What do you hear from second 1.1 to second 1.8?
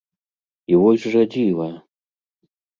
жа дзіва!